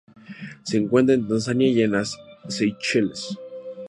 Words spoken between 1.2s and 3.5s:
Tanzania y en las Seychelles.